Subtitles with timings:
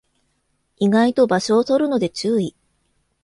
[0.77, 2.55] 意外と場所を取るので注意